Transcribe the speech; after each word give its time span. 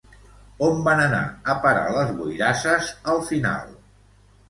On 0.67 0.81
van 0.87 1.01
anar 1.03 1.19
a 1.53 1.57
parar 1.67 1.85
les 1.99 2.17
boirasses 2.25 2.93
al 3.15 3.25
final? 3.33 3.81